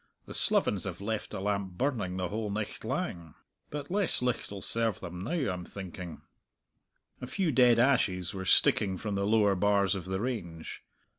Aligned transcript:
The 0.25 0.33
slovens 0.33 0.85
have 0.85 0.99
left 0.99 1.29
the 1.29 1.39
lamp 1.39 1.73
burning 1.73 2.17
the 2.17 2.29
whole 2.29 2.49
nicht 2.49 2.83
lang. 2.83 3.35
But 3.69 3.91
less 3.91 4.19
licht'll 4.23 4.61
serve 4.63 4.99
them 4.99 5.23
now, 5.23 5.53
I'm 5.53 5.63
thinking!" 5.63 6.23
A 7.21 7.27
few 7.27 7.51
dead 7.51 7.77
ashes 7.77 8.33
were 8.33 8.43
sticking 8.45 8.97
from 8.97 9.13
the 9.13 9.27
lower 9.27 9.53
bars 9.53 9.93
of 9.93 10.05
the 10.05 10.19
range. 10.19 10.81